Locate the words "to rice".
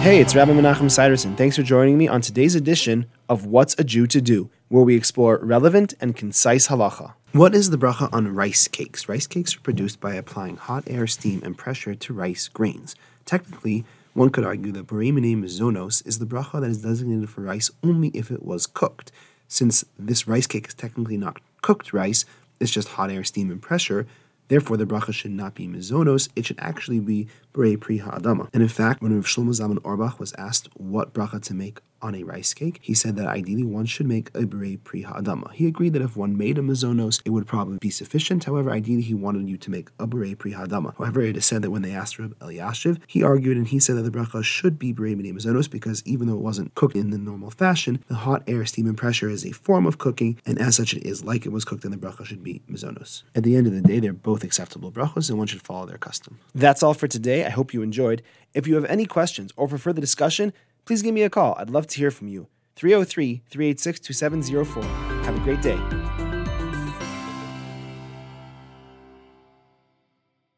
11.94-12.48